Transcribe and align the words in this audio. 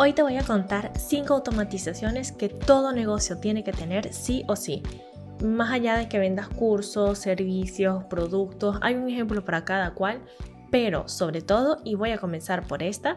Hoy 0.00 0.12
te 0.12 0.22
voy 0.22 0.36
a 0.36 0.44
contar 0.44 0.92
5 0.96 1.34
automatizaciones 1.34 2.30
que 2.30 2.48
todo 2.48 2.92
negocio 2.92 3.38
tiene 3.38 3.64
que 3.64 3.72
tener 3.72 4.12
sí 4.12 4.44
o 4.46 4.54
sí. 4.54 4.80
Más 5.42 5.72
allá 5.72 5.96
de 5.96 6.08
que 6.08 6.20
vendas 6.20 6.46
cursos, 6.46 7.18
servicios, 7.18 8.04
productos, 8.04 8.78
hay 8.80 8.94
un 8.94 9.08
ejemplo 9.08 9.44
para 9.44 9.64
cada 9.64 9.94
cual, 9.94 10.20
pero 10.70 11.08
sobre 11.08 11.42
todo, 11.42 11.78
y 11.82 11.96
voy 11.96 12.12
a 12.12 12.18
comenzar 12.18 12.68
por 12.68 12.84
esta, 12.84 13.16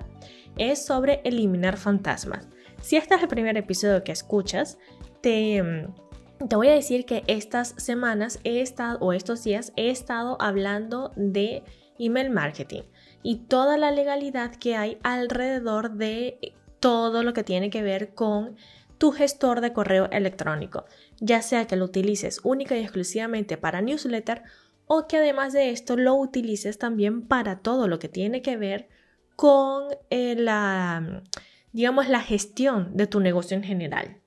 es 0.58 0.84
sobre 0.84 1.22
eliminar 1.24 1.78
fantasmas. 1.78 2.48
Si 2.82 2.96
este 2.96 3.14
es 3.14 3.22
el 3.22 3.28
primer 3.28 3.58
episodio 3.58 4.04
que 4.04 4.12
escuchas, 4.12 4.80
te, 5.22 5.62
mm, 5.62 6.48
te 6.48 6.56
voy 6.56 6.70
a 6.70 6.74
decir 6.74 7.06
que 7.06 7.24
estas 7.28 7.76
semanas 7.78 8.40
he 8.44 8.60
estado, 8.60 8.98
o 9.02 9.14
estos 9.14 9.44
días, 9.44 9.72
he 9.76 9.92
estado 9.92 10.36
hablando 10.42 11.12
de 11.16 11.64
email 12.00 12.32
marketing 12.32 12.82
y 13.22 13.46
toda 13.46 13.78
la 13.78 13.92
legalidad 13.92 14.56
que 14.56 14.76
hay 14.76 14.98
alrededor 15.04 15.92
de 15.92 16.56
todo 16.82 17.24
lo 17.24 17.34
que 17.34 17.46
tiene 17.46 17.70
que 17.70 17.82
ver 17.82 18.14
con 18.14 18.58
tu 18.98 19.12
gestor 19.12 19.62
de 19.62 19.72
correo 19.72 20.10
electrónico, 20.12 20.86
ya 21.20 21.42
sea 21.42 21.66
que 21.66 21.78
lo 21.78 21.86
utilices 21.86 22.42
única 22.44 22.78
y 22.78 22.82
exclusivamente 22.82 23.56
para 23.58 23.82
newsletter 23.82 24.44
o 24.86 25.08
que 25.08 25.18
además 25.18 25.54
de 25.54 25.70
esto 25.70 25.96
lo 25.96 26.16
utilices 26.16 26.78
también 26.78 27.26
para 27.26 27.60
todo 27.60 27.88
lo 27.88 27.98
que 27.98 28.10
tiene 28.10 28.42
que 28.42 28.58
ver 28.58 28.90
con 29.38 29.86
eh, 30.10 30.36
la, 30.36 31.24
digamos, 31.72 32.10
la 32.10 32.20
gestión 32.20 32.96
de 32.96 33.08
tu 33.08 33.22
negocio 33.22 33.56
en 33.56 33.64
general. 33.64 34.18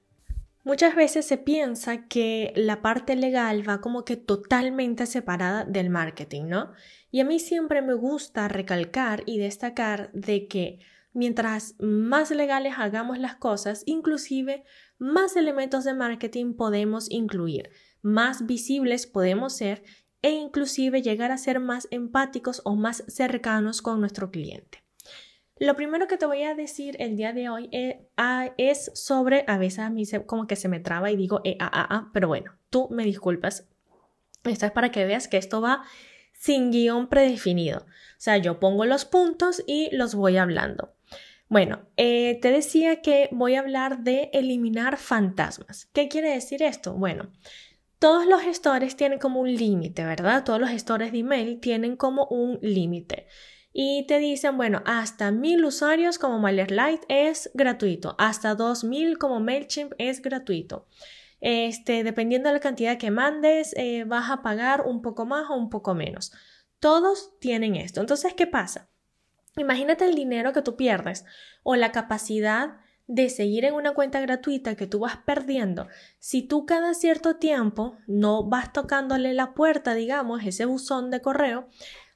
Muchas 0.65 0.97
veces 0.97 1.27
se 1.27 1.37
piensa 1.37 2.09
que 2.09 2.55
la 2.57 2.81
parte 2.81 3.15
legal 3.15 3.69
va 3.69 3.83
como 3.83 4.07
que 4.07 4.17
totalmente 4.17 5.05
separada 5.05 5.65
del 5.65 5.91
marketing, 5.91 6.45
¿no? 6.47 6.73
Y 7.11 7.21
a 7.21 7.25
mí 7.25 7.39
siempre 7.39 7.83
me 7.83 7.93
gusta 7.93 8.49
recalcar 8.49 9.23
y 9.27 9.39
destacar 9.39 10.11
de 10.15 10.49
que 10.49 10.81
mientras 11.15 11.77
más 11.79 12.31
legales 12.31 12.75
hagamos 12.77 13.19
las 13.19 13.37
cosas, 13.37 13.83
inclusive 13.87 14.65
más 14.99 15.37
elementos 15.37 15.85
de 15.85 15.95
marketing 15.95 16.55
podemos 16.55 17.11
incluir, 17.11 17.71
más 18.03 18.45
visibles 18.47 19.07
podemos 19.07 19.55
ser 19.55 19.83
e 20.21 20.31
inclusive 20.31 21.03
llegar 21.03 21.31
a 21.31 21.39
ser 21.39 21.61
más 21.61 21.89
empáticos 21.91 22.61
o 22.65 22.77
más 22.77 23.05
cercanos 23.09 23.81
con 23.81 24.01
nuestro 24.01 24.31
cliente. 24.31 24.85
Lo 25.59 25.77
primero 25.77 26.09
que 26.09 26.17
te 26.17 26.27
voy 26.27 26.43
a 26.43 26.55
decir 26.55 26.97
el 26.99 27.17
día 27.17 27.33
de 27.33 27.49
hoy 27.49 27.69
eh, 27.71 28.09
ah, 28.17 28.53
es, 28.59 28.91
sobre, 28.95 29.45
a 29.47 29.57
veces 29.57 29.81
a 29.81 29.91
mí 29.91 30.05
como 30.27 30.47
que 30.47 30.57
se 30.57 30.69
me 30.69 30.81
traba 30.81 31.11
y 31.11 31.17
digo, 31.17 31.41
eh, 31.45 31.57
ah, 31.61 31.71
ah, 31.73 31.87
ah, 31.91 32.11
pero 32.13 32.27
bueno, 32.27 32.53
tú 32.71 32.89
me 32.91 33.05
disculpas. 33.05 33.69
Esto 34.43 34.67
es 34.67 34.73
para 34.73 34.91
que 34.91 35.05
veas 35.05 35.29
que 35.29 35.37
esto 35.37 35.61
va 35.61 35.85
sin 36.33 36.73
guion 36.73 37.09
predefinido. 37.09 37.81
O 37.81 38.19
sea, 38.19 38.37
yo 38.39 38.59
pongo 38.59 38.85
los 38.85 39.05
puntos 39.05 39.63
y 39.67 39.95
los 39.95 40.15
voy 40.15 40.39
hablando. 40.39 40.94
Bueno, 41.55 41.87
eh, 41.97 42.41
te 42.43 42.51
decía 42.51 43.01
que 43.01 43.29
voy 43.31 43.55
a 43.55 43.61
hablar 43.61 44.01
de 44.01 44.29
eliminar 44.33 44.97
fantasmas. 44.97 45.89
¿Qué 45.93 46.09
quiere 46.09 46.31
decir 46.31 46.65
esto? 46.65 46.95
Bueno, 46.95 47.31
todos 48.01 48.27
los 48.27 48.41
gestores 48.41 48.97
tienen 48.97 49.21
como 49.21 49.39
un 49.39 49.55
límite, 49.55 50.05
¿verdad? 50.05 50.43
Todos 50.43 50.59
los 50.59 50.71
gestores 50.71 51.13
de 51.13 51.19
email 51.19 51.61
tienen 51.61 51.95
como 51.95 52.27
un 52.27 52.59
límite. 52.61 53.29
Y 53.73 54.05
te 54.09 54.19
dicen, 54.19 54.57
bueno, 54.57 54.83
hasta 54.85 55.31
mil 55.31 55.65
usuarios 55.65 56.19
como 56.19 56.41
MailerLite 56.41 57.07
es 57.09 57.49
gratuito, 57.55 58.17
hasta 58.19 58.57
2000 58.57 59.17
como 59.19 59.39
MailChimp 59.39 59.93
es 59.99 60.23
gratuito. 60.23 60.89
Este, 61.41 62.03
dependiendo 62.03 62.49
de 62.49 62.55
la 62.55 62.61
cantidad 62.61 62.99
que 62.99 63.13
mandes, 63.13 63.75
eh, 63.77 64.03
vas 64.09 64.29
a 64.29 64.43
pagar 64.43 64.81
un 64.89 65.03
poco 65.03 65.25
más 65.25 65.49
o 65.51 65.55
un 65.55 65.71
poco 65.71 65.95
menos. 65.95 66.33
Todos 66.81 67.39
tienen 67.39 67.77
esto. 67.77 68.01
Entonces, 68.01 68.35
¿qué 68.35 68.49
pasa? 68.49 68.91
Imagínate 69.57 70.05
el 70.05 70.15
dinero 70.15 70.53
que 70.53 70.63
tú 70.63 70.77
pierdes 70.77 71.25
o 71.63 71.77
la 71.77 71.93
capacidad 71.93 72.79
de 73.07 73.29
seguir 73.29 73.65
en 73.65 73.75
una 73.75 73.93
cuenta 73.93 74.21
gratuita 74.21 74.77
que 74.77 74.87
tú 74.87 75.01
vas 75.01 75.19
perdiendo 75.19 75.89
si 76.19 76.43
tú 76.43 76.65
cada 76.65 76.95
cierto 76.95 77.37
tiempo 77.37 77.99
no 78.07 78.45
vas 78.45 78.73
tocándole 78.73 79.35
la 79.35 79.53
puerta, 79.53 79.95
digamos, 79.95 80.43
ese 80.45 80.65
buzón 80.65 81.11
de 81.11 81.21
correo 81.21 81.69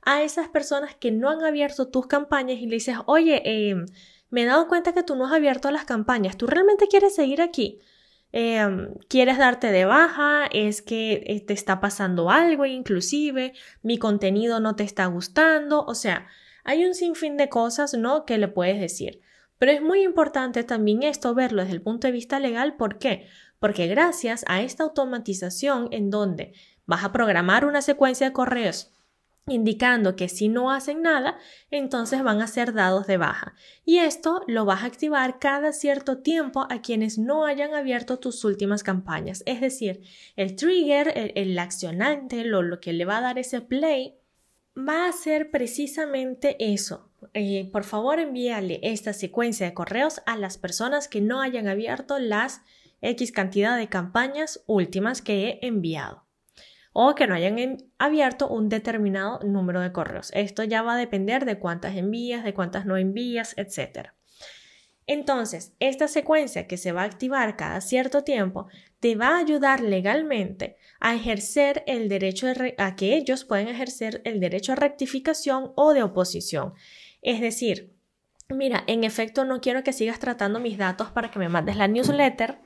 a 0.02 0.22
esas 0.22 0.48
personas 0.48 0.94
que 0.94 1.10
no 1.10 1.28
han 1.28 1.44
abierto 1.44 1.88
tus 1.88 2.06
campañas 2.06 2.58
y 2.58 2.66
le 2.66 2.76
dices, 2.76 2.96
oye, 3.04 3.42
eh, 3.44 3.76
me 4.30 4.42
he 4.42 4.46
dado 4.46 4.66
cuenta 4.68 4.94
que 4.94 5.02
tú 5.02 5.14
no 5.14 5.26
has 5.26 5.32
abierto 5.32 5.70
las 5.70 5.84
campañas, 5.84 6.38
¿tú 6.38 6.46
realmente 6.46 6.88
quieres 6.88 7.14
seguir 7.14 7.42
aquí? 7.42 7.80
Em, 8.32 8.94
quieres 9.08 9.38
darte 9.38 9.72
de 9.72 9.86
baja, 9.86 10.46
es 10.52 10.82
que 10.82 11.24
eh, 11.26 11.40
te 11.40 11.54
está 11.54 11.80
pasando 11.80 12.30
algo 12.30 12.66
inclusive, 12.66 13.54
mi 13.82 13.98
contenido 13.98 14.60
no 14.60 14.76
te 14.76 14.84
está 14.84 15.06
gustando, 15.06 15.84
o 15.84 15.94
sea, 15.94 16.26
hay 16.68 16.84
un 16.84 16.94
sinfín 16.94 17.38
de 17.38 17.48
cosas, 17.48 17.94
¿no? 17.94 18.26
que 18.26 18.36
le 18.36 18.46
puedes 18.46 18.78
decir. 18.78 19.22
Pero 19.56 19.72
es 19.72 19.80
muy 19.80 20.02
importante 20.02 20.64
también 20.64 21.02
esto 21.02 21.34
verlo 21.34 21.62
desde 21.62 21.76
el 21.76 21.80
punto 21.80 22.06
de 22.06 22.12
vista 22.12 22.38
legal. 22.38 22.76
¿Por 22.76 22.98
qué? 22.98 23.26
Porque 23.58 23.86
gracias 23.86 24.44
a 24.48 24.60
esta 24.60 24.84
automatización 24.84 25.88
en 25.92 26.10
donde 26.10 26.52
vas 26.84 27.04
a 27.04 27.10
programar 27.10 27.64
una 27.64 27.80
secuencia 27.80 28.26
de 28.26 28.34
correos 28.34 28.92
indicando 29.46 30.14
que 30.14 30.28
si 30.28 30.50
no 30.50 30.70
hacen 30.70 31.00
nada, 31.00 31.38
entonces 31.70 32.22
van 32.22 32.42
a 32.42 32.46
ser 32.46 32.74
dados 32.74 33.06
de 33.06 33.16
baja. 33.16 33.54
Y 33.86 34.00
esto 34.00 34.42
lo 34.46 34.66
vas 34.66 34.82
a 34.82 34.86
activar 34.86 35.38
cada 35.38 35.72
cierto 35.72 36.18
tiempo 36.18 36.66
a 36.68 36.82
quienes 36.82 37.16
no 37.16 37.46
hayan 37.46 37.74
abierto 37.74 38.18
tus 38.18 38.44
últimas 38.44 38.82
campañas. 38.82 39.42
Es 39.46 39.62
decir, 39.62 40.02
el 40.36 40.54
trigger, 40.54 41.32
el, 41.34 41.58
accionante, 41.58 42.44
lo 42.44 42.78
que 42.78 42.92
le 42.92 43.06
va 43.06 43.16
a 43.16 43.22
dar 43.22 43.38
ese 43.38 43.62
play, 43.62 44.18
va 44.78 45.08
a 45.08 45.12
ser 45.12 45.50
precisamente 45.50 46.56
eso. 46.58 47.10
Eh, 47.34 47.68
por 47.72 47.84
favor, 47.84 48.20
envíale 48.20 48.80
esta 48.82 49.12
secuencia 49.12 49.66
de 49.66 49.74
correos 49.74 50.22
a 50.26 50.36
las 50.36 50.56
personas 50.56 51.08
que 51.08 51.20
no 51.20 51.40
hayan 51.40 51.68
abierto 51.68 52.18
las 52.18 52.62
X 53.00 53.32
cantidad 53.32 53.76
de 53.76 53.88
campañas 53.88 54.62
últimas 54.66 55.22
que 55.22 55.48
he 55.48 55.66
enviado 55.66 56.24
o 56.92 57.14
que 57.14 57.26
no 57.26 57.34
hayan 57.34 57.76
abierto 57.98 58.48
un 58.48 58.68
determinado 58.68 59.40
número 59.44 59.80
de 59.80 59.92
correos. 59.92 60.32
Esto 60.34 60.64
ya 60.64 60.82
va 60.82 60.94
a 60.94 60.98
depender 60.98 61.44
de 61.44 61.58
cuántas 61.58 61.96
envías, 61.96 62.42
de 62.42 62.54
cuántas 62.54 62.86
no 62.86 62.96
envías, 62.96 63.54
etc. 63.56 64.10
Entonces, 65.08 65.72
esta 65.80 66.06
secuencia 66.06 66.66
que 66.66 66.76
se 66.76 66.92
va 66.92 67.00
a 67.00 67.06
activar 67.06 67.56
cada 67.56 67.80
cierto 67.80 68.24
tiempo 68.24 68.68
te 69.00 69.16
va 69.16 69.28
a 69.30 69.38
ayudar 69.38 69.80
legalmente 69.80 70.76
a 71.00 71.14
ejercer 71.14 71.82
el 71.86 72.10
derecho 72.10 72.46
a 72.76 72.94
que 72.94 73.16
ellos 73.16 73.46
pueden 73.46 73.68
ejercer 73.68 74.20
el 74.24 74.38
derecho 74.38 74.72
a 74.72 74.76
rectificación 74.76 75.72
o 75.76 75.94
de 75.94 76.02
oposición. 76.02 76.74
Es 77.22 77.40
decir, 77.40 77.94
mira, 78.50 78.84
en 78.86 79.02
efecto 79.02 79.46
no 79.46 79.62
quiero 79.62 79.82
que 79.82 79.94
sigas 79.94 80.18
tratando 80.18 80.60
mis 80.60 80.76
datos 80.76 81.10
para 81.10 81.30
que 81.30 81.38
me 81.38 81.48
mandes 81.48 81.76
la 81.76 81.88
newsletter. 81.88 82.58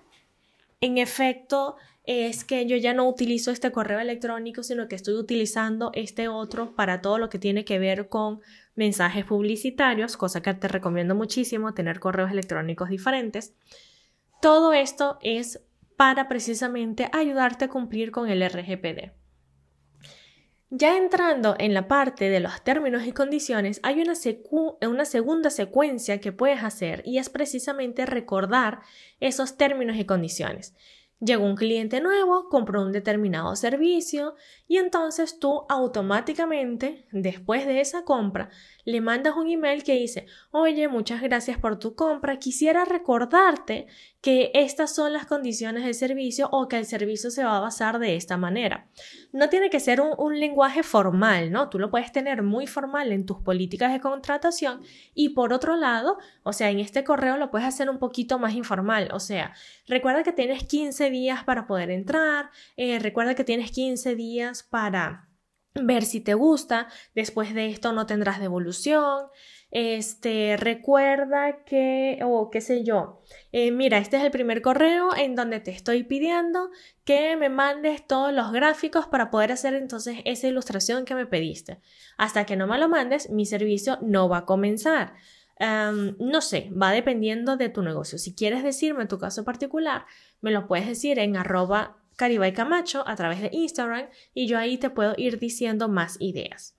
En 0.80 0.98
efecto, 0.98 1.76
es 2.04 2.44
que 2.44 2.66
yo 2.66 2.76
ya 2.76 2.94
no 2.94 3.08
utilizo 3.08 3.50
este 3.50 3.70
correo 3.70 4.00
electrónico, 4.00 4.62
sino 4.62 4.88
que 4.88 4.96
estoy 4.96 5.14
utilizando 5.14 5.92
este 5.94 6.28
otro 6.28 6.74
para 6.74 7.00
todo 7.00 7.18
lo 7.18 7.28
que 7.28 7.38
tiene 7.38 7.64
que 7.64 7.78
ver 7.78 8.08
con 8.08 8.40
mensajes 8.74 9.24
publicitarios, 9.24 10.16
cosa 10.16 10.42
que 10.42 10.54
te 10.54 10.68
recomiendo 10.68 11.14
muchísimo, 11.14 11.74
tener 11.74 12.00
correos 12.00 12.32
electrónicos 12.32 12.88
diferentes. 12.88 13.54
Todo 14.40 14.72
esto 14.72 15.18
es 15.22 15.60
para 15.96 16.28
precisamente 16.28 17.08
ayudarte 17.12 17.66
a 17.66 17.68
cumplir 17.68 18.10
con 18.10 18.28
el 18.28 18.42
RGPD. 18.42 19.12
Ya 20.74 20.96
entrando 20.96 21.54
en 21.58 21.74
la 21.74 21.86
parte 21.86 22.30
de 22.30 22.40
los 22.40 22.64
términos 22.64 23.06
y 23.06 23.12
condiciones, 23.12 23.78
hay 23.82 24.00
una, 24.00 24.14
una, 24.80 25.04
segunda 25.04 25.50
secuencia 25.50 26.18
que 26.18 26.32
puedes 26.32 26.64
hacer 26.64 27.02
y 27.04 27.18
es 27.18 27.28
precisamente 27.28 28.06
recordar 28.06 28.80
esos 29.20 29.58
términos 29.58 29.96
y 29.96 30.06
condiciones. 30.06 30.74
Llegó 31.24 31.44
un 31.44 31.54
cliente 31.54 32.00
nuevo, 32.00 32.48
compró 32.48 32.82
un 32.82 32.90
determinado 32.90 33.54
servicio 33.54 34.34
y 34.66 34.78
entonces 34.78 35.38
tú 35.38 35.66
automáticamente, 35.68 37.06
después 37.12 37.64
de 37.64 37.80
esa 37.80 38.04
compra, 38.04 38.50
le 38.84 39.00
mandas 39.00 39.36
un 39.36 39.48
email 39.48 39.84
que 39.84 39.94
dice, 39.94 40.26
oye, 40.50 40.88
muchas 40.88 41.22
gracias 41.22 41.58
por 41.58 41.78
tu 41.78 41.94
compra, 41.94 42.40
quisiera 42.40 42.84
recordarte 42.84 43.86
que 44.20 44.50
estas 44.54 44.94
son 44.94 45.12
las 45.12 45.26
condiciones 45.26 45.84
del 45.84 45.94
servicio 45.94 46.48
o 46.50 46.66
que 46.66 46.78
el 46.78 46.86
servicio 46.86 47.30
se 47.30 47.44
va 47.44 47.56
a 47.56 47.60
basar 47.60 48.00
de 48.00 48.16
esta 48.16 48.36
manera. 48.36 48.88
No 49.32 49.48
tiene 49.48 49.70
que 49.70 49.78
ser 49.78 50.00
un, 50.00 50.10
un 50.18 50.40
lenguaje 50.40 50.82
formal, 50.82 51.52
¿no? 51.52 51.68
Tú 51.68 51.78
lo 51.78 51.90
puedes 51.90 52.10
tener 52.10 52.42
muy 52.42 52.66
formal 52.66 53.12
en 53.12 53.26
tus 53.26 53.38
políticas 53.38 53.92
de 53.92 54.00
contratación 54.00 54.82
y 55.14 55.30
por 55.30 55.52
otro 55.52 55.76
lado, 55.76 56.18
o 56.42 56.52
sea, 56.52 56.70
en 56.70 56.80
este 56.80 57.04
correo 57.04 57.36
lo 57.36 57.50
puedes 57.52 57.68
hacer 57.68 57.88
un 57.88 57.98
poquito 57.98 58.40
más 58.40 58.54
informal, 58.54 59.08
o 59.12 59.20
sea, 59.20 59.54
recuerda 59.86 60.24
que 60.24 60.32
tienes 60.32 60.64
15 60.64 61.11
días 61.12 61.44
para 61.44 61.68
poder 61.68 61.90
entrar, 61.90 62.50
eh, 62.76 62.98
recuerda 62.98 63.36
que 63.36 63.44
tienes 63.44 63.70
15 63.70 64.16
días 64.16 64.64
para 64.64 65.28
ver 65.74 66.04
si 66.04 66.20
te 66.20 66.34
gusta, 66.34 66.88
después 67.14 67.54
de 67.54 67.68
esto 67.68 67.92
no 67.92 68.06
tendrás 68.06 68.40
devolución, 68.40 69.26
este, 69.70 70.58
recuerda 70.58 71.64
que, 71.64 72.18
o 72.22 72.50
qué 72.50 72.60
sé 72.60 72.84
yo, 72.84 73.22
eh, 73.52 73.70
mira, 73.70 73.96
este 73.96 74.18
es 74.18 74.22
el 74.22 74.30
primer 74.30 74.60
correo 74.60 75.16
en 75.16 75.34
donde 75.34 75.60
te 75.60 75.70
estoy 75.70 76.04
pidiendo 76.04 76.68
que 77.04 77.36
me 77.36 77.48
mandes 77.48 78.06
todos 78.06 78.34
los 78.34 78.52
gráficos 78.52 79.06
para 79.06 79.30
poder 79.30 79.50
hacer 79.50 79.72
entonces 79.72 80.18
esa 80.26 80.46
ilustración 80.46 81.06
que 81.06 81.14
me 81.14 81.24
pediste. 81.24 81.80
Hasta 82.18 82.44
que 82.44 82.56
no 82.56 82.66
me 82.66 82.78
lo 82.78 82.90
mandes, 82.90 83.30
mi 83.30 83.46
servicio 83.46 83.98
no 84.02 84.28
va 84.28 84.38
a 84.38 84.44
comenzar. 84.44 85.14
no 86.18 86.40
sé, 86.40 86.70
va 86.70 86.90
dependiendo 86.90 87.56
de 87.56 87.68
tu 87.68 87.82
negocio. 87.82 88.18
Si 88.18 88.34
quieres 88.34 88.62
decirme 88.64 89.06
tu 89.06 89.18
caso 89.18 89.44
particular, 89.44 90.06
me 90.42 90.50
lo 90.50 90.66
puedes 90.66 90.86
decir 90.86 91.18
en 91.18 91.36
arroba 91.36 91.96
Caribay 92.16 92.52
Camacho 92.52 93.02
a 93.08 93.16
través 93.16 93.40
de 93.40 93.48
Instagram 93.52 94.08
y 94.34 94.46
yo 94.46 94.58
ahí 94.58 94.76
te 94.76 94.90
puedo 94.90 95.14
ir 95.16 95.38
diciendo 95.38 95.88
más 95.88 96.18
ideas. 96.20 96.76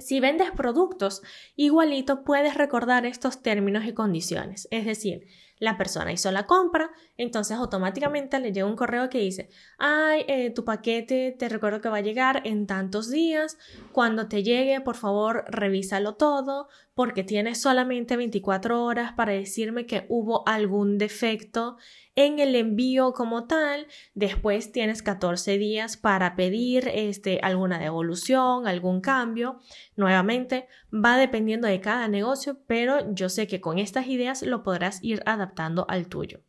Si 0.00 0.20
vendes 0.20 0.50
productos, 0.50 1.22
igualito 1.56 2.24
puedes 2.24 2.54
recordar 2.54 3.06
estos 3.06 3.42
términos 3.42 3.84
y 3.86 3.92
condiciones. 3.92 4.68
Es 4.70 4.84
decir, 4.84 5.26
la 5.58 5.78
persona 5.78 6.12
hizo 6.12 6.30
la 6.32 6.46
compra, 6.46 6.90
entonces 7.16 7.56
automáticamente 7.56 8.40
le 8.40 8.52
llega 8.52 8.66
un 8.66 8.76
correo 8.76 9.08
que 9.08 9.18
dice, 9.18 9.48
ay, 9.78 10.24
eh, 10.26 10.50
tu 10.50 10.64
paquete 10.64 11.34
te 11.38 11.48
recuerdo 11.48 11.80
que 11.80 11.88
va 11.88 11.98
a 11.98 12.02
llegar 12.02 12.42
en 12.44 12.66
tantos 12.66 13.10
días, 13.10 13.56
cuando 13.92 14.26
te 14.28 14.42
llegue, 14.42 14.80
por 14.80 14.96
favor, 14.96 15.44
revísalo 15.48 16.16
todo, 16.16 16.68
porque 16.94 17.24
tienes 17.24 17.60
solamente 17.60 18.16
24 18.16 18.84
horas 18.84 19.12
para 19.12 19.32
decirme 19.32 19.86
que 19.86 20.06
hubo 20.08 20.46
algún 20.48 20.96
defecto 20.96 21.76
en 22.14 22.38
el 22.38 22.54
envío 22.54 23.12
como 23.12 23.46
tal. 23.46 23.88
Después 24.14 24.70
tienes 24.70 25.02
14 25.02 25.58
días 25.58 25.96
para 25.96 26.36
pedir 26.36 26.88
este, 26.92 27.40
alguna 27.42 27.78
devolución, 27.78 28.68
algún 28.68 29.00
cambio. 29.00 29.58
Nuevamente, 29.96 30.68
va 30.92 31.16
dependiendo 31.16 31.66
de 31.66 31.80
cada 31.80 32.06
negocio, 32.06 32.58
pero 32.66 33.12
yo 33.12 33.28
sé 33.28 33.48
que 33.48 33.60
con 33.60 33.78
estas 33.78 34.06
ideas 34.06 34.42
lo 34.42 34.62
podrás 34.62 35.02
ir 35.02 35.22
adaptando 35.26 35.86
al 35.88 36.08
tuyo. 36.08 36.42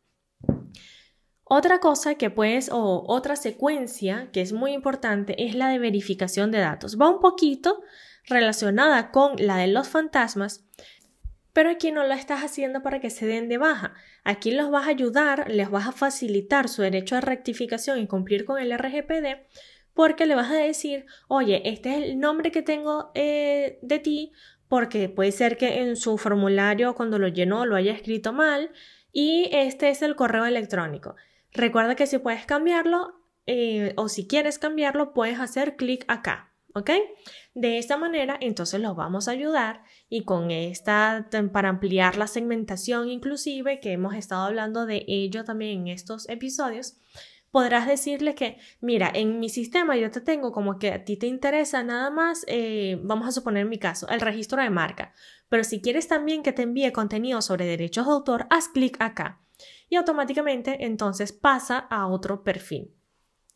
Otra 1.47 1.79
cosa 1.79 2.15
que 2.15 2.31
puedes, 2.31 2.69
o 2.71 3.03
otra 3.07 3.35
secuencia 3.35 4.29
que 4.31 4.41
es 4.41 4.51
muy 4.51 4.73
importante, 4.73 5.45
es 5.45 5.53
la 5.53 5.69
de 5.69 5.77
verificación 5.77 6.51
de 6.51 6.57
datos. 6.59 6.99
Va 6.99 7.09
un 7.09 7.19
poquito 7.19 7.81
relacionada 8.27 9.11
con 9.11 9.35
la 9.37 9.57
de 9.57 9.67
los 9.67 9.87
fantasmas, 9.87 10.65
pero 11.53 11.69
aquí 11.69 11.91
no 11.91 12.03
lo 12.05 12.13
estás 12.13 12.41
haciendo 12.41 12.83
para 12.83 12.99
que 12.99 13.09
se 13.09 13.25
den 13.25 13.47
de 13.47 13.57
baja. 13.57 13.93
Aquí 14.23 14.51
los 14.51 14.71
vas 14.71 14.87
a 14.87 14.89
ayudar, 14.89 15.49
les 15.49 15.69
vas 15.69 15.87
a 15.87 15.91
facilitar 15.91 16.67
su 16.67 16.81
derecho 16.81 17.15
a 17.15 17.21
rectificación 17.21 17.99
y 17.99 18.07
cumplir 18.07 18.43
con 18.45 18.59
el 18.59 18.77
RGPD 18.77 19.47
porque 19.95 20.25
le 20.25 20.35
vas 20.35 20.51
a 20.51 20.55
decir, 20.55 21.05
oye, 21.27 21.61
este 21.69 21.91
es 21.91 22.03
el 22.03 22.19
nombre 22.19 22.51
que 22.51 22.61
tengo 22.61 23.11
eh, 23.15 23.79
de 23.81 23.99
ti 23.99 24.33
porque 24.67 25.09
puede 25.09 25.31
ser 25.31 25.57
que 25.57 25.81
en 25.81 25.95
su 25.95 26.17
formulario 26.17 26.93
cuando 26.95 27.17
lo 27.17 27.29
llenó 27.29 27.65
lo 27.65 27.75
haya 27.75 27.93
escrito 27.93 28.33
mal 28.33 28.71
y 29.11 29.47
este 29.53 29.89
es 29.89 30.01
el 30.01 30.15
correo 30.15 30.45
electrónico. 30.45 31.15
Recuerda 31.53 31.95
que 31.95 32.07
si 32.07 32.17
puedes 32.17 32.45
cambiarlo 32.45 33.21
eh, 33.45 33.93
o 33.95 34.09
si 34.09 34.27
quieres 34.27 34.59
cambiarlo 34.59 35.13
puedes 35.13 35.39
hacer 35.39 35.77
clic 35.77 36.03
acá. 36.09 36.54
¿Ok? 36.75 36.91
De 37.53 37.77
esta 37.77 37.95
manera, 37.97 38.37
entonces 38.41 38.81
los 38.81 38.95
vamos 38.95 39.27
a 39.27 39.31
ayudar 39.31 39.83
y 40.09 40.25
con 40.25 40.51
esta, 40.51 41.29
para 41.53 41.69
ampliar 41.69 42.17
la 42.17 42.27
segmentación 42.27 43.09
inclusive, 43.09 43.79
que 43.79 43.93
hemos 43.93 44.13
estado 44.13 44.43
hablando 44.43 44.85
de 44.85 45.05
ello 45.07 45.45
también 45.45 45.81
en 45.81 45.87
estos 45.87 46.27
episodios, 46.27 46.97
podrás 47.49 47.87
decirle 47.87 48.35
que, 48.35 48.57
mira, 48.81 49.09
en 49.13 49.39
mi 49.39 49.47
sistema 49.47 49.95
yo 49.95 50.11
te 50.11 50.19
tengo 50.19 50.51
como 50.51 50.77
que 50.77 50.91
a 50.91 51.05
ti 51.05 51.15
te 51.15 51.27
interesa 51.27 51.81
nada 51.81 52.09
más, 52.09 52.43
eh, 52.47 52.99
vamos 53.01 53.29
a 53.29 53.31
suponer 53.31 53.65
mi 53.65 53.79
caso, 53.79 54.09
el 54.09 54.19
registro 54.19 54.61
de 54.61 54.69
marca, 54.69 55.13
pero 55.47 55.63
si 55.63 55.81
quieres 55.81 56.09
también 56.09 56.43
que 56.43 56.51
te 56.51 56.63
envíe 56.63 56.91
contenido 56.91 57.41
sobre 57.41 57.65
derechos 57.65 58.05
de 58.05 58.11
autor, 58.11 58.47
haz 58.49 58.67
clic 58.67 58.97
acá 58.99 59.41
y 59.87 59.95
automáticamente 59.95 60.85
entonces 60.85 61.31
pasa 61.31 61.77
a 61.77 62.07
otro 62.07 62.43
perfil. 62.43 62.93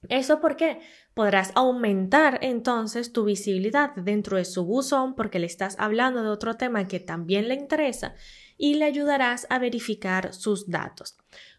¿Eso 0.07 0.39
por 0.39 0.55
qué? 0.55 0.79
Podrás 1.13 1.51
aumentar 1.55 2.39
entonces 2.41 3.11
tu 3.11 3.25
visibilidad 3.25 3.93
dentro 3.95 4.37
de 4.37 4.45
su 4.45 4.63
buzón 4.63 5.13
porque 5.13 5.39
le 5.39 5.45
estás 5.45 5.75
hablando 5.77 6.23
de 6.23 6.29
otro 6.29 6.55
tema 6.55 6.87
que 6.87 7.01
también 7.01 7.49
le 7.49 7.55
interesa 7.55 8.15
y 8.57 8.75
le 8.75 8.85
ayudarás 8.85 9.45
a 9.49 9.59
verificar 9.59 10.33
sus 10.33 10.69
datos. 10.69 11.17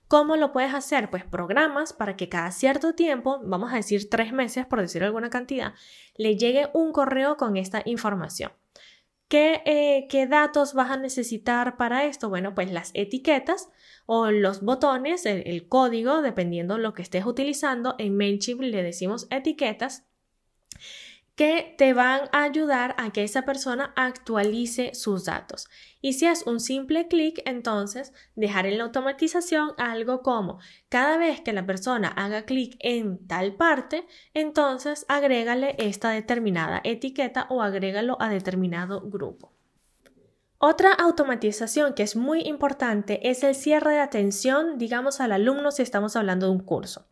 ¿Cómo 0.08 0.36
lo 0.36 0.52
puedes 0.52 0.74
hacer? 0.74 1.10
Pues 1.10 1.24
programas 1.24 1.92
para 1.92 2.16
que 2.16 2.28
cada 2.28 2.50
cierto 2.50 2.94
tiempo, 2.94 3.40
vamos 3.44 3.72
a 3.72 3.76
decir 3.76 4.08
tres 4.08 4.32
meses 4.32 4.66
por 4.66 4.80
decir 4.80 5.04
alguna 5.04 5.30
cantidad, 5.30 5.74
le 6.16 6.36
llegue 6.36 6.68
un 6.72 6.92
correo 6.92 7.36
con 7.36 7.56
esta 7.56 7.82
información. 7.84 8.52
Eh, 9.32 10.06
¿Qué, 10.08 10.26
datos 10.26 10.74
vas 10.74 10.90
a 10.90 10.96
necesitar 10.96 11.76
para 11.76 12.04
esto? 12.04 12.28
Bueno, 12.28 12.54
pues 12.54 12.72
las 12.72 12.90
etiquetas 12.94 13.68
o 14.06 14.30
los 14.30 14.60
botones, 14.62 15.24
el, 15.24 15.42
el 15.46 15.68
código, 15.68 16.20
dependiendo 16.20 16.78
lo 16.78 16.94
que 16.94 17.02
estés 17.02 17.24
utilizando. 17.24 17.94
En 17.98 18.16
MailChimp 18.16 18.60
le 18.60 18.82
decimos 18.82 19.28
etiquetas 19.30 20.06
que 21.40 21.74
te 21.78 21.94
van 21.94 22.28
a 22.32 22.42
ayudar 22.42 22.94
a 22.98 23.12
que 23.12 23.24
esa 23.24 23.46
persona 23.46 23.94
actualice 23.96 24.94
sus 24.94 25.24
datos. 25.24 25.70
Y 26.02 26.12
si 26.12 26.26
es 26.26 26.42
un 26.46 26.60
simple 26.60 27.08
clic, 27.08 27.40
entonces 27.46 28.12
dejar 28.36 28.66
en 28.66 28.76
la 28.76 28.84
automatización 28.84 29.70
algo 29.78 30.20
como 30.20 30.58
cada 30.90 31.16
vez 31.16 31.40
que 31.40 31.54
la 31.54 31.64
persona 31.64 32.08
haga 32.08 32.42
clic 32.42 32.76
en 32.80 33.26
tal 33.26 33.54
parte, 33.54 34.06
entonces 34.34 35.06
agrégale 35.08 35.76
esta 35.78 36.10
determinada 36.10 36.82
etiqueta 36.84 37.46
o 37.48 37.62
agrégalo 37.62 38.18
a 38.20 38.28
determinado 38.28 39.00
grupo. 39.00 39.54
Otra 40.58 40.92
automatización 40.92 41.94
que 41.94 42.02
es 42.02 42.16
muy 42.16 42.42
importante 42.42 43.30
es 43.30 43.42
el 43.44 43.54
cierre 43.54 43.92
de 43.92 44.00
atención, 44.00 44.76
digamos, 44.76 45.22
al 45.22 45.32
alumno 45.32 45.70
si 45.70 45.80
estamos 45.80 46.16
hablando 46.16 46.44
de 46.44 46.52
un 46.52 46.60
curso 46.60 47.06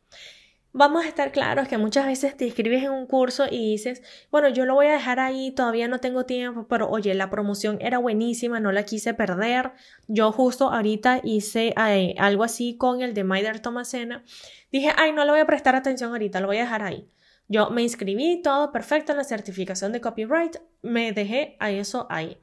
vamos 0.73 1.04
a 1.04 1.09
estar 1.09 1.33
claros 1.33 1.66
que 1.69 1.78
muchas 1.78 2.07
veces 2.07 2.37
te 2.37 2.45
inscribes 2.45 2.85
en 2.85 2.90
un 2.90 3.07
curso 3.07 3.47
y 3.50 3.73
dices, 3.73 4.02
bueno, 4.31 4.49
yo 4.49 4.64
lo 4.64 4.75
voy 4.75 4.87
a 4.87 4.92
dejar 4.92 5.21
ahí, 5.21 5.50
todavía 5.50 5.88
no 5.88 5.99
tengo 6.00 6.25
tiempo, 6.26 6.66
pero 6.69 6.88
oye, 6.88 7.14
la 7.14 7.31
promoción 7.31 7.78
era 7.81 7.99
buenísima, 7.99 8.61
no 8.61 8.73
la 8.73 8.85
quise 8.85 9.14
perder. 9.14 9.73
Yo 10.07 10.33
justo 10.33 10.71
ahorita 10.71 11.21
hice 11.25 11.75
algo 11.76 12.45
así 12.45 12.76
con 12.76 13.00
el 13.02 13.14
de 13.14 13.25
Maider 13.25 13.61
Tomasena. 13.61 14.25
Dije, 14.71 14.90
ay, 14.97 15.12
no 15.12 15.25
le 15.25 15.33
voy 15.33 15.40
a 15.40 15.47
prestar 15.47 15.75
atención 15.75 16.11
ahorita, 16.11 16.40
lo 16.40 16.49
voy 16.49 16.59
a 16.59 16.62
dejar 16.62 16.83
ahí. 16.83 17.09
Yo 17.49 17.71
me 17.71 17.83
inscribí, 17.83 18.42
todo 18.42 18.73
perfecto 18.73 19.12
en 19.12 19.19
la 19.19 19.25
certificación 19.25 19.92
de 19.92 20.00
copyright, 20.00 20.57
me 20.83 21.12
dejé 21.12 21.57
a 21.61 21.71
eso 21.71 22.07
ahí. 22.11 22.38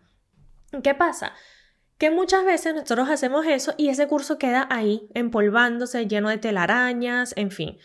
¿Qué 0.84 0.96
pasa? 0.96 1.34
que 1.98 2.12
muchas 2.12 2.44
veces 2.44 2.76
nosotros 2.76 3.10
hacemos 3.10 3.46
eso 3.46 3.74
y 3.78 3.88
ese 3.90 4.08
curso 4.08 4.38
queda 4.38 4.68
ahí, 4.70 5.08
empolvándose, 5.14 6.08
lleno 6.08 6.30
de 6.30 6.38
telarañas, 6.38 7.34
en 7.38 7.52
fin. 7.52 7.78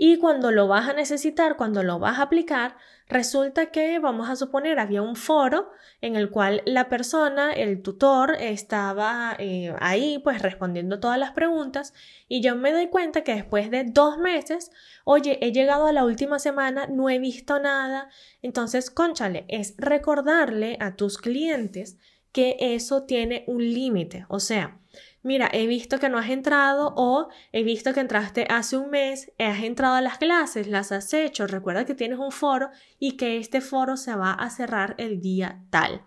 Y 0.00 0.18
cuando 0.18 0.52
lo 0.52 0.68
vas 0.68 0.88
a 0.88 0.92
necesitar, 0.92 1.56
cuando 1.56 1.82
lo 1.82 1.98
vas 1.98 2.20
a 2.20 2.22
aplicar, 2.22 2.76
resulta 3.08 3.72
que, 3.72 3.98
vamos 3.98 4.30
a 4.30 4.36
suponer, 4.36 4.78
había 4.78 5.02
un 5.02 5.16
foro 5.16 5.72
en 6.00 6.14
el 6.14 6.30
cual 6.30 6.62
la 6.66 6.88
persona, 6.88 7.52
el 7.52 7.82
tutor, 7.82 8.36
estaba 8.38 9.34
eh, 9.40 9.74
ahí 9.80 10.20
pues 10.22 10.40
respondiendo 10.40 11.00
todas 11.00 11.18
las 11.18 11.32
preguntas 11.32 11.94
y 12.28 12.42
yo 12.42 12.54
me 12.54 12.70
doy 12.70 12.86
cuenta 12.90 13.24
que 13.24 13.34
después 13.34 13.72
de 13.72 13.82
dos 13.82 14.18
meses, 14.18 14.70
oye, 15.02 15.44
he 15.44 15.50
llegado 15.50 15.88
a 15.88 15.92
la 15.92 16.04
última 16.04 16.38
semana, 16.38 16.86
no 16.86 17.10
he 17.10 17.18
visto 17.18 17.58
nada. 17.58 18.08
Entonces, 18.40 18.90
conchale, 18.92 19.46
es 19.48 19.74
recordarle 19.78 20.76
a 20.78 20.94
tus 20.94 21.18
clientes 21.18 21.98
que 22.30 22.56
eso 22.60 23.02
tiene 23.02 23.42
un 23.48 23.64
límite, 23.64 24.26
o 24.28 24.38
sea, 24.38 24.78
mira, 25.22 25.48
he 25.52 25.66
visto 25.66 25.98
que 25.98 26.08
no 26.08 26.18
has 26.18 26.30
entrado 26.30 26.94
o 26.96 27.28
he 27.52 27.62
visto 27.62 27.92
que 27.92 28.00
entraste 28.00 28.46
hace 28.48 28.76
un 28.76 28.90
mes, 28.90 29.32
has 29.38 29.62
entrado 29.62 29.94
a 29.94 30.00
las 30.00 30.18
clases, 30.18 30.66
las 30.66 30.92
has 30.92 31.12
hecho, 31.14 31.46
recuerda 31.46 31.84
que 31.84 31.94
tienes 31.94 32.18
un 32.18 32.32
foro 32.32 32.70
y 32.98 33.16
que 33.16 33.38
este 33.38 33.60
foro 33.60 33.96
se 33.96 34.14
va 34.14 34.32
a 34.32 34.50
cerrar 34.50 34.94
el 34.98 35.20
día 35.20 35.62
tal. 35.70 36.02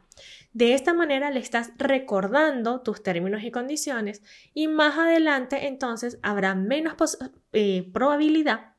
De 0.53 0.73
esta 0.73 0.93
manera 0.93 1.31
le 1.31 1.39
estás 1.39 1.71
recordando 1.77 2.81
tus 2.81 3.01
términos 3.01 3.43
y 3.43 3.51
condiciones 3.51 4.21
y 4.53 4.67
más 4.67 4.97
adelante 4.97 5.67
entonces 5.67 6.19
habrá 6.23 6.55
menos 6.55 7.17
eh, 7.53 7.89
probabilidad 7.93 8.73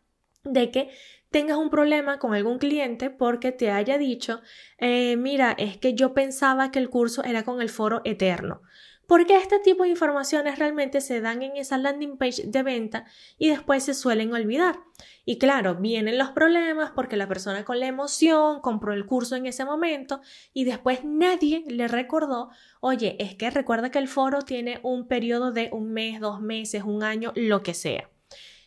de 0.44 0.70
que 0.70 0.90
tengas 1.30 1.56
un 1.56 1.70
problema 1.70 2.18
con 2.18 2.34
algún 2.34 2.58
cliente 2.58 3.08
porque 3.08 3.52
te 3.52 3.70
haya 3.70 3.96
dicho, 3.96 4.42
eh, 4.78 5.16
mira, 5.16 5.52
es 5.52 5.78
que 5.78 5.94
yo 5.94 6.12
pensaba 6.12 6.70
que 6.70 6.78
el 6.78 6.90
curso 6.90 7.24
era 7.24 7.42
con 7.42 7.62
el 7.62 7.70
foro 7.70 8.02
eterno. 8.04 8.60
Porque 9.06 9.36
este 9.36 9.58
tipo 9.58 9.82
de 9.82 9.90
informaciones 9.90 10.58
realmente 10.58 11.00
se 11.00 11.20
dan 11.20 11.42
en 11.42 11.56
esa 11.56 11.76
landing 11.76 12.16
page 12.16 12.44
de 12.46 12.62
venta 12.62 13.04
y 13.38 13.48
después 13.48 13.84
se 13.84 13.94
suelen 13.94 14.32
olvidar. 14.32 14.78
Y 15.24 15.38
claro, 15.38 15.76
vienen 15.76 16.18
los 16.18 16.30
problemas 16.30 16.92
porque 16.94 17.16
la 17.16 17.28
persona 17.28 17.64
con 17.64 17.80
la 17.80 17.86
emoción 17.86 18.60
compró 18.60 18.92
el 18.92 19.06
curso 19.06 19.36
en 19.36 19.46
ese 19.46 19.64
momento 19.64 20.20
y 20.52 20.64
después 20.64 21.04
nadie 21.04 21.64
le 21.66 21.88
recordó, 21.88 22.50
oye, 22.80 23.16
es 23.18 23.34
que 23.34 23.50
recuerda 23.50 23.90
que 23.90 23.98
el 23.98 24.08
foro 24.08 24.42
tiene 24.42 24.80
un 24.82 25.06
periodo 25.06 25.52
de 25.52 25.68
un 25.72 25.92
mes, 25.92 26.20
dos 26.20 26.40
meses, 26.40 26.82
un 26.84 27.02
año, 27.02 27.32
lo 27.34 27.62
que 27.62 27.74
sea. 27.74 28.11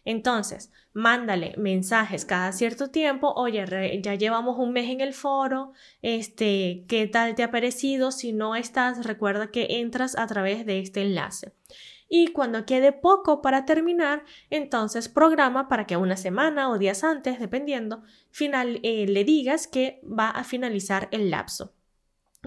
Entonces, 0.05 0.71
mándale 0.93 1.55
mensajes 1.57 2.25
cada 2.25 2.51
cierto 2.51 2.91
tiempo, 2.91 3.33
oye, 3.35 3.65
ya 4.01 4.15
llevamos 4.15 4.57
un 4.57 4.71
mes 4.71 4.89
en 4.89 5.01
el 5.01 5.13
foro, 5.13 5.74
este, 6.01 6.85
¿qué 6.88 7.07
tal 7.07 7.35
te 7.35 7.43
ha 7.43 7.51
parecido? 7.51 8.12
Si 8.12 8.31
no 8.31 8.55
estás, 8.55 9.05
recuerda 9.05 9.51
que 9.51 9.79
entras 9.81 10.17
a 10.17 10.27
través 10.27 10.65
de 10.65 10.79
este 10.79 11.01
enlace. 11.01 11.53
Y 12.07 12.27
cuando 12.27 12.65
quede 12.65 12.91
poco 12.91 13.41
para 13.41 13.65
terminar, 13.65 14.24
entonces 14.51 15.09
programa 15.09 15.67
para 15.67 15.88
que 15.88 15.97
una 15.97 16.17
semana 16.17 16.69
o 16.69 16.77
días 16.77 17.03
antes, 17.03 17.39
dependiendo, 17.39 18.03
final, 18.29 18.79
eh, 18.83 19.07
le 19.07 19.24
digas 19.24 19.67
que 19.67 20.01
va 20.03 20.29
a 20.29 20.43
finalizar 20.43 21.07
el 21.12 21.31
lapso. 21.31 21.74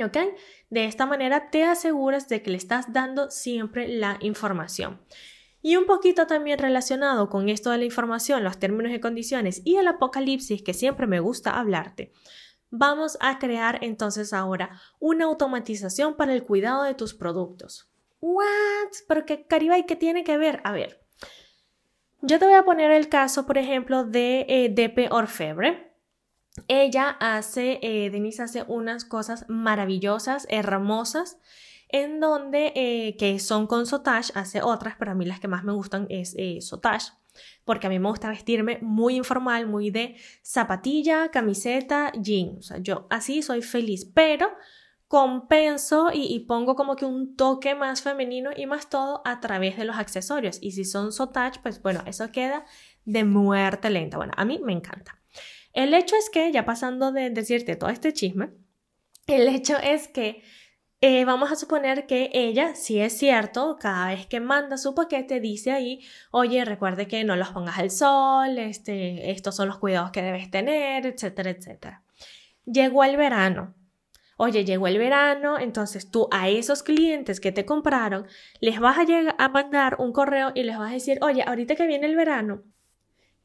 ¿Ok? 0.03 0.17
De 0.71 0.85
esta 0.85 1.07
manera 1.07 1.51
te 1.51 1.65
aseguras 1.65 2.29
de 2.29 2.41
que 2.41 2.51
le 2.51 2.57
estás 2.57 2.93
dando 2.93 3.31
siempre 3.31 3.89
la 3.89 4.17
información. 4.21 5.01
Y 5.69 5.77
un 5.77 5.85
poquito 5.85 6.27
también 6.27 6.59
relacionado 6.59 7.29
con 7.29 7.51
esto 7.51 7.71
de 7.71 7.77
la 7.77 7.85
información, 7.85 8.43
los 8.43 8.59
términos 8.59 8.91
y 8.91 9.01
condiciones 9.01 9.61
y 9.67 9.77
el 9.77 9.87
apocalipsis 9.87 10.63
que 10.63 10.73
siempre 10.73 11.07
me 11.07 11.21
gusta 11.21 11.59
hablarte. 11.61 12.11
Vamos 12.71 13.19
a 13.21 13.39
crear 13.39 13.79
entonces 13.85 14.33
ahora 14.33 14.81
una 14.99 15.27
automatización 15.27 16.17
para 16.17 16.33
el 16.33 16.43
cuidado 16.43 16.85
de 16.85 16.95
tus 16.95 17.13
productos. 17.13 17.93
¿What? 18.23 18.47
¿Pero 19.09 19.27
qué, 19.27 19.47
Caribay, 19.47 19.85
qué 19.85 19.95
tiene 19.95 20.25
que 20.25 20.39
ver? 20.39 20.63
A 20.65 20.73
ver, 20.73 21.05
yo 22.23 22.39
te 22.39 22.47
voy 22.47 22.55
a 22.55 22.65
poner 22.65 22.91
el 22.91 23.11
caso, 23.11 23.45
por 23.45 23.59
ejemplo, 23.59 24.05
de 24.05 24.47
eh, 24.49 24.71
DP 24.71 25.13
Orfebre. 25.13 25.93
Ella 26.67 27.11
hace, 27.21 27.79
eh, 27.83 28.09
Denise 28.09 28.43
hace 28.43 28.65
unas 28.69 29.05
cosas 29.05 29.45
maravillosas, 29.49 30.47
hermosas 30.49 31.37
en 31.89 32.21
donde, 32.21 32.73
eh, 32.75 33.17
que 33.19 33.39
son 33.39 33.67
con 33.67 33.87
sotage, 33.87 34.33
hace 34.35 34.63
otras, 34.63 34.97
pero 34.99 35.13
a 35.13 35.15
mí 35.15 35.25
las 35.25 35.41
que 35.41 35.49
más 35.49 35.65
me 35.65 35.73
gustan 35.73 36.07
es 36.11 36.35
eh, 36.39 36.59
porque 37.65 37.87
a 37.87 37.91
mí 37.91 37.99
me 37.99 38.09
gusta 38.09 38.29
vestirme 38.31 38.79
muy 38.83 39.17
informal, 39.17 39.67
muy 39.67 39.91
de 39.91 40.17
zapatilla, 40.43 41.31
camiseta, 41.31 42.13
jean, 42.19 42.57
o 42.59 42.63
sea, 42.63 42.79
yo 42.79 43.07
así 43.11 43.43
soy 43.43 43.63
feliz, 43.63 44.05
pero 44.05 44.51
compenso 45.09 46.11
y, 46.13 46.39
pongo 46.41 46.77
como 46.77 46.95
que 46.95 47.07
un 47.07 47.35
toque 47.35 47.75
más 47.75 48.03
femenino 48.03 48.51
y 48.55 48.67
más 48.67 48.91
todo 48.91 49.23
a 49.25 49.41
través 49.41 49.79
de 49.79 49.87
los 49.87 49.97
accesorios. 49.97 50.59
Y 50.61 50.73
si 50.73 50.85
son 50.85 51.13
sotage, 51.13 51.61
pues 51.63 51.83
bueno, 51.83 52.03
eso 52.07 52.31
queda 52.31 52.67
de 53.07 53.25
muerte 53.25 53.89
lenta. 53.89 54.19
Bueno, 54.19 54.35
a 54.37 54.45
mí 54.45 54.61
me 54.63 54.75
encanta. 54.75 55.19
El 55.73 55.95
hecho 55.95 56.15
es 56.15 56.29
que, 56.29 56.53
ya 56.53 56.67
pasando 56.67 57.11
de 57.11 57.31
decirte 57.31 57.75
todo 57.75 57.89
este 57.89 58.13
chisme, 58.13 58.51
el 59.27 59.49
hecho 59.49 59.79
es 59.79 60.09
que 60.09 60.43
eh, 61.01 61.25
vamos 61.25 61.53
a 61.53 61.57
suponer 61.57 62.07
que 62.07 62.31
ella, 62.35 62.75
si 62.75 63.01
es 63.01 63.17
cierto, 63.17 63.77
cada 63.81 64.09
vez 64.09 64.27
que 64.27 64.41
manda 64.41 64.77
su 64.77 64.95
paquete 64.97 65.39
dice 65.39 65.71
ahí, 65.71 66.01
oye, 66.33 66.65
recuerde 66.65 67.07
que 67.07 67.23
no 67.23 67.37
los 67.37 67.51
pongas 67.51 67.79
al 67.79 67.91
sol, 67.91 68.59
este, 68.59 69.31
estos 69.31 69.55
son 69.55 69.69
los 69.69 69.79
cuidados 69.79 70.11
que 70.11 70.23
debes 70.23 70.51
tener, 70.51 71.07
etcétera, 71.07 71.51
etcétera. 71.51 72.03
Llegó 72.65 73.05
el 73.05 73.17
verano. 73.17 73.75
Oye, 74.37 74.65
llegó 74.65 74.87
el 74.89 74.99
verano, 74.99 75.59
entonces 75.59 76.11
tú 76.11 76.29
a 76.31 76.49
esos 76.49 76.83
clientes 76.83 77.41
que 77.41 77.53
te 77.53 77.65
compraron 77.65 78.27
les 78.61 78.79
vas 78.81 78.97
a, 78.99 79.05
a 79.37 79.49
mandar 79.49 79.97
un 79.99 80.13
correo 80.13 80.53
y 80.55 80.63
les 80.63 80.79
vas 80.79 80.91
a 80.91 80.95
decir, 80.95 81.19
oye, 81.23 81.43
ahorita 81.45 81.75
que 81.77 81.87
viene 81.87 82.07
el 82.07 82.17
verano, 82.17 82.63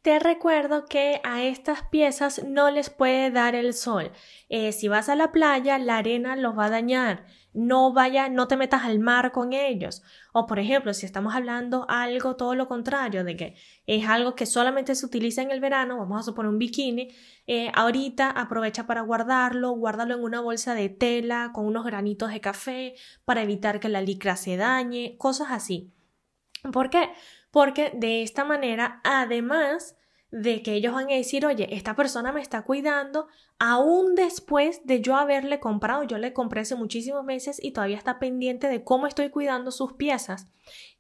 te 0.04 0.20
recuerdo 0.20 0.86
que 0.86 1.20
a 1.24 1.44
estas 1.44 1.82
piezas 1.84 2.44
no 2.46 2.70
les 2.70 2.92
puede 2.92 3.32
dar 3.32 3.56
el 3.56 3.74
sol. 3.74 4.12
Eh, 4.50 4.72
si 4.72 4.88
vas 4.88 5.10
a 5.10 5.16
la 5.16 5.32
playa, 5.32 5.80
la 5.80 5.98
arena 5.98 6.36
los 6.36 6.56
va 6.58 6.66
a 6.66 6.70
dañar 6.70 7.26
no 7.54 7.94
vaya, 7.94 8.30
no 8.30 8.48
te 8.48 8.58
metas 8.58 8.84
al 8.84 9.00
mar 9.00 9.32
con 9.32 9.54
ellos. 9.54 10.04
O 10.34 10.46
por 10.46 10.60
ejemplo, 10.60 10.94
si 10.94 11.06
estamos 11.06 11.36
hablando 11.36 11.86
algo 11.88 12.36
todo 12.36 12.56
lo 12.56 12.68
contrario, 12.68 13.24
de 13.24 13.38
que 13.38 13.56
es 13.86 14.08
algo 14.08 14.36
que 14.36 14.46
solamente 14.46 14.96
se 14.96 15.06
utiliza 15.06 15.42
en 15.42 15.52
el 15.52 15.60
verano, 15.60 15.98
vamos 15.98 16.20
a 16.20 16.24
suponer 16.24 16.50
un 16.50 16.58
bikini, 16.60 17.10
eh, 17.48 17.72
ahorita 17.74 18.30
aprovecha 18.32 18.88
para 18.88 19.02
guardarlo, 19.02 19.72
guárdalo 19.72 20.16
en 20.16 20.24
una 20.24 20.42
bolsa 20.42 20.74
de 20.74 20.90
tela 20.90 21.52
con 21.54 21.66
unos 21.66 21.86
granitos 21.86 22.32
de 22.32 22.42
café 22.42 22.96
para 23.26 23.44
evitar 23.44 23.80
que 23.80 23.90
la 23.90 24.02
licra 24.02 24.36
se 24.36 24.58
dañe, 24.58 25.16
cosas 25.18 25.48
así. 25.52 25.94
¿Por 26.72 26.90
qué? 26.90 27.10
Porque 27.54 27.92
de 27.94 28.24
esta 28.24 28.44
manera, 28.46 29.00
además, 29.04 29.96
de 30.32 30.64
que 30.64 30.74
ellos 30.74 30.92
van 30.92 31.06
a 31.12 31.14
decir, 31.14 31.46
oye, 31.46 31.68
esta 31.76 31.96
persona 31.96 32.32
me 32.32 32.42
está 32.42 32.64
cuidando, 32.64 33.28
aún 33.60 34.16
después 34.16 34.82
de 34.86 35.02
yo 35.02 35.16
haberle 35.16 35.60
comprado, 35.60 36.02
yo 36.02 36.18
le 36.18 36.34
compré 36.34 36.62
hace 36.62 36.74
muchísimos 36.74 37.24
meses 37.24 37.64
y 37.64 37.72
todavía 37.72 37.98
está 37.98 38.18
pendiente 38.18 38.70
de 38.70 38.84
cómo 38.84 39.06
estoy 39.06 39.30
cuidando 39.30 39.70
sus 39.70 39.94
piezas, 39.94 40.48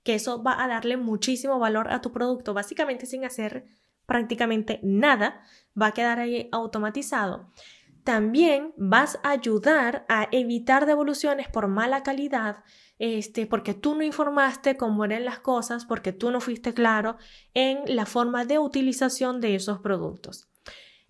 que 0.03 0.13
eso 0.13 0.43
va 0.43 0.63
a 0.63 0.67
darle 0.67 0.95
muchísimo 0.95 1.57
valor 1.57 1.91
a 1.91 2.01
tu 2.01 2.12
producto, 2.12 2.53
básicamente 2.53 3.07
sin 3.07 3.25
hacer 3.25 3.65
prácticamente 4.05 4.79
nada, 4.83 5.41
va 5.75 5.88
a 5.88 5.93
quedar 5.93 6.19
ahí 6.19 6.50
automatizado. 6.51 7.50
También 8.03 8.74
vas 8.75 9.17
a 9.24 9.31
ayudar 9.31 10.05
a 10.10 10.27
evitar 10.31 10.86
devoluciones 10.86 11.48
por 11.48 11.67
mala 11.67 12.03
calidad, 12.03 12.63
este, 13.00 13.45
porque 13.48 13.74
tú 13.74 13.95
no 13.95 14.03
informaste 14.03 14.75
cómo 14.75 15.05
eran 15.05 15.24
las 15.24 15.39
cosas, 15.39 15.86
porque 15.86 16.12
tú 16.12 16.29
no 16.29 16.41
fuiste 16.41 16.74
claro 16.74 17.17
en 17.53 17.79
la 17.95 18.05
forma 18.05 18.43
de 18.43 18.60
utilización 18.60 19.39
de 19.39 19.55
esos 19.55 19.79
productos. 19.79 20.50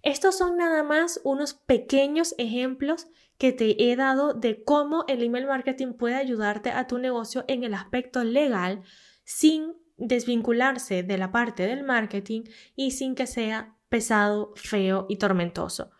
Estos 0.04 0.38
son 0.38 0.58
nada 0.58 0.84
más 0.84 1.20
unos 1.24 1.56
pequeños 1.56 2.36
ejemplos 2.38 3.08
que 3.40 3.54
te 3.54 3.92
he 3.92 3.96
dado 3.96 4.34
de 4.34 4.64
cómo 4.64 5.06
el 5.08 5.24
email 5.24 5.48
marketing 5.48 5.94
puede 5.94 6.16
ayudarte 6.16 6.70
a 6.70 6.86
tu 6.86 7.00
negocio 7.00 7.44
en 7.48 7.64
el 7.64 7.74
aspecto 7.74 8.24
legal 8.24 8.84
sin 9.24 9.74
desvincularse 9.98 11.02
de 11.02 11.18
la 11.18 11.32
parte 11.32 11.66
del 11.66 11.84
marketing 11.84 12.44
y 12.76 12.92
sin 12.92 13.16
que 13.16 13.26
sea 13.26 13.78
pesado, 13.90 14.54
feo 14.56 15.06
y 15.10 15.18
tormentoso 15.18 15.92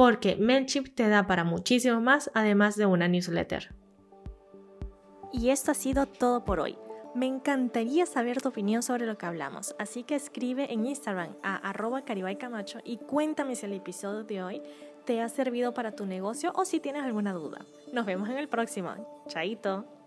porque 0.00 0.34
MailChimp 0.34 0.94
te 0.94 1.10
da 1.10 1.26
para 1.26 1.44
muchísimo 1.44 2.00
más 2.00 2.30
además 2.32 2.74
de 2.74 2.86
una 2.86 3.06
newsletter. 3.06 3.68
Y 5.30 5.50
esto 5.50 5.72
ha 5.72 5.74
sido 5.74 6.06
todo 6.06 6.42
por 6.42 6.58
hoy. 6.58 6.78
Me 7.14 7.26
encantaría 7.26 8.06
saber 8.06 8.40
tu 8.40 8.48
opinión 8.48 8.82
sobre 8.82 9.04
lo 9.04 9.18
que 9.18 9.26
hablamos, 9.26 9.76
así 9.78 10.02
que 10.02 10.14
escribe 10.14 10.72
en 10.72 10.86
Instagram 10.86 11.36
a 11.42 11.56
arroba 11.56 12.00
caribaycamacho 12.00 12.78
y 12.82 12.96
cuéntame 12.96 13.56
si 13.56 13.66
el 13.66 13.74
episodio 13.74 14.24
de 14.24 14.42
hoy 14.42 14.62
te 15.04 15.20
ha 15.20 15.28
servido 15.28 15.74
para 15.74 15.94
tu 15.94 16.06
negocio 16.06 16.50
o 16.54 16.64
si 16.64 16.80
tienes 16.80 17.02
alguna 17.02 17.34
duda. 17.34 17.66
Nos 17.92 18.06
vemos 18.06 18.30
en 18.30 18.38
el 18.38 18.48
próximo. 18.48 19.24
Chaito. 19.28 19.99